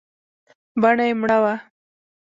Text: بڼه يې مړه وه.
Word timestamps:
بڼه 0.81 1.05
يې 1.09 1.13
مړه 1.21 1.37
وه. 1.43 1.55